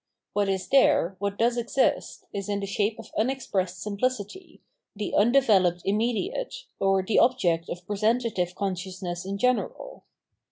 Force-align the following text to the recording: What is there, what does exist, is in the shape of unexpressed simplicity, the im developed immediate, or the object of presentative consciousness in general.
What 0.33 0.49
is 0.49 0.69
there, 0.69 1.15
what 1.19 1.37
does 1.37 1.57
exist, 1.57 2.25
is 2.33 2.49
in 2.49 2.59
the 2.59 2.65
shape 2.65 2.97
of 2.97 3.11
unexpressed 3.15 3.83
simplicity, 3.83 4.59
the 4.95 5.09
im 5.15 5.31
developed 5.31 5.83
immediate, 5.85 6.65
or 6.79 7.03
the 7.03 7.19
object 7.19 7.69
of 7.69 7.85
presentative 7.85 8.55
consciousness 8.55 9.25
in 9.27 9.37
general. 9.37 10.03